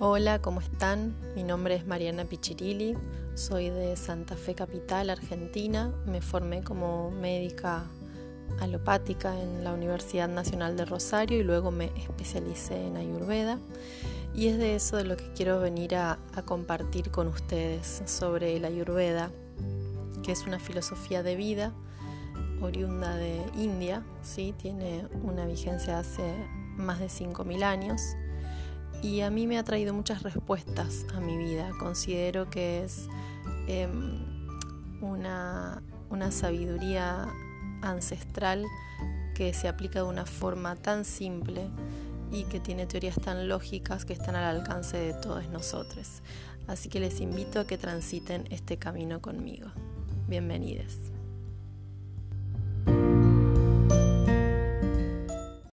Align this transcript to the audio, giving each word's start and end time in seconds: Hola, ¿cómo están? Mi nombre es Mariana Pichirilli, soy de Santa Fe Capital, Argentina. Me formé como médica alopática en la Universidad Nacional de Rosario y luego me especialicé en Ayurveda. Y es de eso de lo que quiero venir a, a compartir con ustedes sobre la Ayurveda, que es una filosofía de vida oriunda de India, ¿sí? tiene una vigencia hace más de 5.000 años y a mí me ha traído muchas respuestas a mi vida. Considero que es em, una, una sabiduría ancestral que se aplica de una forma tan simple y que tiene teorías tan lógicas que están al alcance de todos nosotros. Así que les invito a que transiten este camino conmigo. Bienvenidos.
Hola, 0.00 0.40
¿cómo 0.40 0.60
están? 0.60 1.16
Mi 1.34 1.42
nombre 1.42 1.74
es 1.74 1.84
Mariana 1.84 2.24
Pichirilli, 2.24 2.96
soy 3.34 3.70
de 3.70 3.96
Santa 3.96 4.36
Fe 4.36 4.54
Capital, 4.54 5.10
Argentina. 5.10 5.92
Me 6.06 6.20
formé 6.20 6.62
como 6.62 7.10
médica 7.10 7.82
alopática 8.60 9.36
en 9.36 9.64
la 9.64 9.72
Universidad 9.72 10.28
Nacional 10.28 10.76
de 10.76 10.84
Rosario 10.84 11.40
y 11.40 11.42
luego 11.42 11.72
me 11.72 11.86
especialicé 11.96 12.86
en 12.86 12.96
Ayurveda. 12.96 13.58
Y 14.36 14.46
es 14.46 14.58
de 14.58 14.76
eso 14.76 14.98
de 14.98 15.02
lo 15.02 15.16
que 15.16 15.32
quiero 15.32 15.58
venir 15.58 15.96
a, 15.96 16.20
a 16.32 16.42
compartir 16.42 17.10
con 17.10 17.26
ustedes 17.26 18.04
sobre 18.06 18.56
la 18.60 18.68
Ayurveda, 18.68 19.32
que 20.22 20.30
es 20.30 20.46
una 20.46 20.60
filosofía 20.60 21.24
de 21.24 21.34
vida 21.34 21.72
oriunda 22.60 23.16
de 23.16 23.42
India, 23.56 24.04
¿sí? 24.22 24.54
tiene 24.56 25.08
una 25.24 25.44
vigencia 25.44 25.98
hace 25.98 26.34
más 26.76 27.00
de 27.00 27.06
5.000 27.06 27.64
años 27.64 28.00
y 29.02 29.20
a 29.20 29.30
mí 29.30 29.46
me 29.46 29.58
ha 29.58 29.64
traído 29.64 29.94
muchas 29.94 30.22
respuestas 30.22 31.06
a 31.14 31.20
mi 31.20 31.36
vida. 31.36 31.70
Considero 31.78 32.50
que 32.50 32.84
es 32.84 33.08
em, 33.66 34.20
una, 35.00 35.82
una 36.10 36.30
sabiduría 36.30 37.28
ancestral 37.82 38.64
que 39.34 39.54
se 39.54 39.68
aplica 39.68 40.00
de 40.00 40.08
una 40.08 40.26
forma 40.26 40.74
tan 40.74 41.04
simple 41.04 41.68
y 42.30 42.44
que 42.44 42.60
tiene 42.60 42.86
teorías 42.86 43.16
tan 43.16 43.48
lógicas 43.48 44.04
que 44.04 44.12
están 44.12 44.34
al 44.34 44.56
alcance 44.56 44.96
de 44.96 45.14
todos 45.14 45.48
nosotros. 45.48 46.22
Así 46.66 46.88
que 46.88 47.00
les 47.00 47.20
invito 47.20 47.60
a 47.60 47.66
que 47.66 47.78
transiten 47.78 48.44
este 48.50 48.76
camino 48.76 49.22
conmigo. 49.22 49.68
Bienvenidos. 50.28 51.17